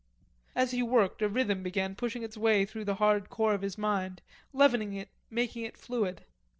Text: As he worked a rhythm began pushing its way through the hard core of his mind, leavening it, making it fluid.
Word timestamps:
As 0.55 0.71
he 0.71 0.81
worked 0.81 1.21
a 1.21 1.29
rhythm 1.29 1.61
began 1.61 1.93
pushing 1.93 2.23
its 2.23 2.35
way 2.35 2.65
through 2.65 2.85
the 2.85 2.95
hard 2.95 3.29
core 3.29 3.53
of 3.53 3.61
his 3.61 3.77
mind, 3.77 4.23
leavening 4.51 4.93
it, 4.93 5.09
making 5.29 5.63
it 5.63 5.77
fluid. 5.77 6.25